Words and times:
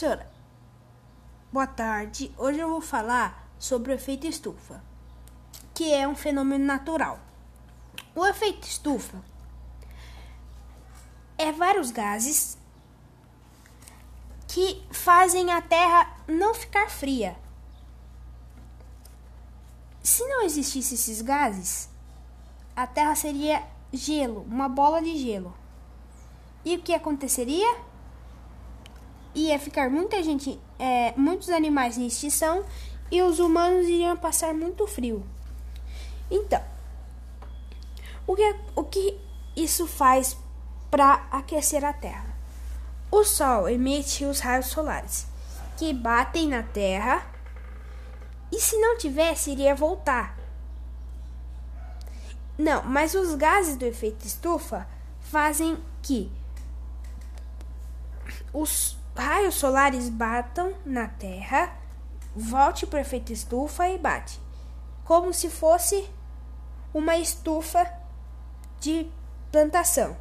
Professora, 0.00 0.32
boa 1.52 1.66
tarde. 1.66 2.34
Hoje 2.38 2.58
eu 2.58 2.70
vou 2.70 2.80
falar 2.80 3.46
sobre 3.58 3.92
o 3.92 3.94
efeito 3.94 4.26
estufa, 4.26 4.82
que 5.74 5.92
é 5.92 6.08
um 6.08 6.14
fenômeno 6.14 6.64
natural. 6.64 7.20
O 8.14 8.24
efeito 8.24 8.66
estufa 8.66 9.22
é 11.36 11.52
vários 11.52 11.90
gases 11.90 12.56
que 14.48 14.82
fazem 14.90 15.52
a 15.52 15.60
Terra 15.60 16.16
não 16.26 16.54
ficar 16.54 16.88
fria. 16.88 17.36
Se 20.02 20.26
não 20.28 20.40
existissem 20.40 20.94
esses 20.94 21.20
gases, 21.20 21.90
a 22.74 22.86
Terra 22.86 23.14
seria 23.14 23.62
gelo, 23.92 24.46
uma 24.48 24.66
bola 24.66 25.02
de 25.02 25.14
gelo. 25.18 25.54
E 26.64 26.76
o 26.76 26.82
que 26.82 26.94
aconteceria? 26.94 27.89
Ia 29.34 29.58
ficar 29.58 29.90
muita 29.90 30.22
gente, 30.22 30.58
é, 30.78 31.12
muitos 31.16 31.48
animais 31.48 31.96
em 31.96 32.06
extinção 32.06 32.64
e 33.10 33.22
os 33.22 33.38
humanos 33.38 33.86
iriam 33.86 34.16
passar 34.16 34.54
muito 34.54 34.86
frio. 34.86 35.24
Então, 36.30 36.62
o 38.26 38.36
que, 38.36 38.56
o 38.76 38.84
que 38.84 39.18
isso 39.56 39.86
faz 39.86 40.36
para 40.90 41.26
aquecer 41.30 41.84
a 41.84 41.92
Terra? 41.92 42.26
O 43.10 43.24
Sol 43.24 43.68
emite 43.68 44.24
os 44.24 44.38
raios 44.40 44.66
solares 44.66 45.26
que 45.76 45.92
batem 45.92 46.46
na 46.46 46.62
Terra 46.62 47.26
e 48.52 48.60
se 48.60 48.76
não 48.78 48.98
tivesse, 48.98 49.50
iria 49.50 49.74
voltar. 49.74 50.38
Não, 52.58 52.82
mas 52.82 53.14
os 53.14 53.34
gases 53.34 53.76
do 53.76 53.86
efeito 53.86 54.26
estufa 54.26 54.86
fazem 55.20 55.78
que 56.02 56.30
os 58.52 58.99
raios 59.14 59.54
solares 59.56 60.08
batam 60.08 60.74
na 60.84 61.08
Terra, 61.08 61.76
volte 62.34 62.86
para 62.86 63.00
efeito 63.00 63.32
estufa 63.32 63.88
e 63.88 63.98
bate, 63.98 64.40
como 65.04 65.32
se 65.32 65.50
fosse 65.50 66.08
uma 66.94 67.16
estufa 67.16 67.90
de 68.80 69.10
plantação. 69.52 70.16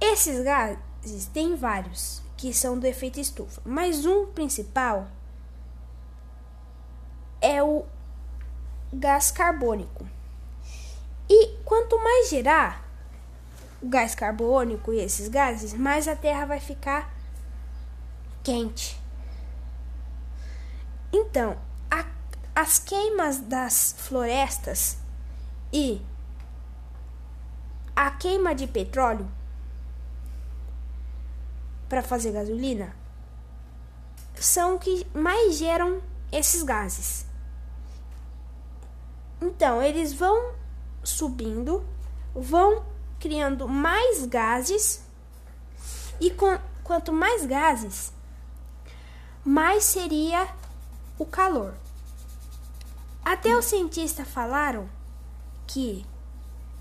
Esses 0.00 0.42
gases 0.42 1.26
têm 1.26 1.54
vários 1.54 2.22
que 2.36 2.54
são 2.54 2.78
do 2.78 2.86
efeito 2.86 3.20
estufa, 3.20 3.60
mas 3.64 4.06
um 4.06 4.26
principal 4.26 5.08
é 7.40 7.62
o 7.62 7.84
gás 8.92 9.30
carbônico. 9.30 10.08
E 11.28 11.58
quanto 11.64 12.02
mais 12.02 12.30
gerar, 12.30 12.87
o 13.80 13.88
gás 13.88 14.14
carbônico 14.14 14.92
e 14.92 15.00
esses 15.00 15.28
gases, 15.28 15.72
mais 15.72 16.08
a 16.08 16.16
Terra 16.16 16.44
vai 16.44 16.60
ficar 16.60 17.14
quente. 18.42 19.00
Então, 21.12 21.56
a, 21.90 22.04
as 22.54 22.78
queimas 22.78 23.38
das 23.38 23.94
florestas 23.98 24.98
e 25.72 26.02
a 27.94 28.10
queima 28.10 28.54
de 28.54 28.66
petróleo 28.66 29.28
para 31.88 32.02
fazer 32.02 32.32
gasolina 32.32 32.94
são 34.34 34.78
que 34.78 35.06
mais 35.14 35.56
geram 35.56 36.00
esses 36.30 36.62
gases. 36.62 37.26
Então, 39.40 39.82
eles 39.82 40.12
vão 40.12 40.52
subindo, 41.02 41.84
vão 42.34 42.84
criando 43.18 43.68
mais 43.68 44.24
gases 44.26 45.04
e 46.20 46.30
com, 46.30 46.58
quanto 46.82 47.12
mais 47.12 47.44
gases, 47.46 48.12
mais 49.44 49.84
seria 49.84 50.48
o 51.18 51.24
calor. 51.24 51.74
Até 53.24 53.56
os 53.56 53.66
cientistas 53.66 54.26
falaram 54.28 54.88
que 55.66 56.06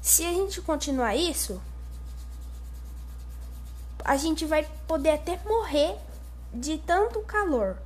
se 0.01 0.25
a 0.25 0.31
gente 0.31 0.61
continuar 0.61 1.15
isso, 1.15 1.61
a 4.03 4.15
gente 4.15 4.45
vai 4.45 4.63
poder 4.87 5.11
até 5.11 5.37
morrer 5.45 5.97
de 6.53 6.77
tanto 6.77 7.19
calor. 7.21 7.77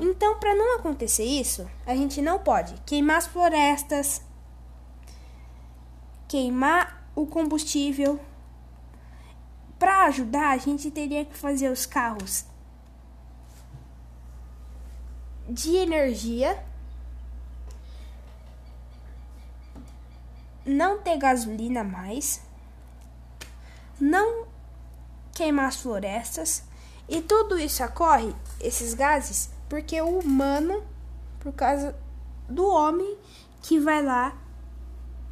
Então, 0.00 0.40
para 0.40 0.56
não 0.56 0.76
acontecer 0.76 1.24
isso, 1.24 1.70
a 1.86 1.94
gente 1.94 2.20
não 2.20 2.40
pode 2.40 2.74
queimar 2.84 3.18
as 3.18 3.26
florestas, 3.28 4.20
queimar 6.26 7.03
o 7.14 7.26
combustível. 7.26 8.20
Para 9.78 10.04
ajudar, 10.04 10.50
a 10.50 10.56
gente 10.56 10.90
teria 10.90 11.24
que 11.24 11.36
fazer 11.36 11.70
os 11.70 11.84
carros 11.86 12.44
de 15.48 15.76
energia, 15.76 16.64
não 20.64 20.98
ter 21.02 21.18
gasolina 21.18 21.84
mais, 21.84 22.40
não 24.00 24.46
queimar 25.34 25.66
as 25.66 25.76
florestas 25.76 26.64
e 27.06 27.20
tudo 27.20 27.58
isso 27.58 27.84
ocorre, 27.84 28.34
esses 28.60 28.94
gases, 28.94 29.50
porque 29.68 30.00
o 30.00 30.18
humano, 30.18 30.82
por 31.40 31.52
causa 31.52 31.94
do 32.48 32.66
homem 32.66 33.18
que 33.60 33.78
vai 33.78 34.02
lá, 34.02 34.34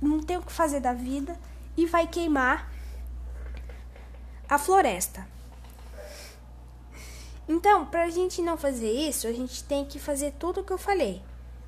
não 0.01 0.21
tem 0.21 0.37
o 0.37 0.43
que 0.43 0.53
fazer 0.53 0.81
da 0.81 0.93
vida 0.93 1.39
e 1.77 1.87
vai 1.87 2.07
queimar 2.07 2.71
a 4.49 4.59
floresta. 4.59 5.27
Então, 7.49 7.87
para 7.87 8.05
a 8.05 8.11
gente 8.11 8.41
não 8.41 8.57
fazer 8.57 8.91
isso, 8.91 9.27
a 9.27 9.33
gente 9.33 9.65
tem 9.65 9.85
que 9.85 9.99
fazer 9.99 10.33
tudo 10.39 10.61
o 10.61 10.65
que 10.65 10.73
eu 10.73 10.79
falei. 10.79 11.23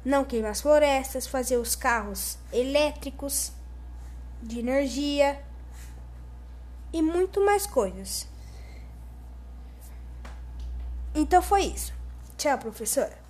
Não 0.04 0.24
queimar 0.24 0.50
as 0.50 0.60
florestas, 0.60 1.26
fazer 1.26 1.56
os 1.56 1.74
carros 1.74 2.38
elétricos, 2.52 3.52
de 4.42 4.58
energia 4.58 5.42
e 6.92 7.00
muito 7.00 7.44
mais 7.44 7.66
coisas. 7.66 8.28
Então 11.14 11.40
foi 11.40 11.62
isso. 11.62 11.92
Tchau, 12.36 12.58
professora. 12.58 13.23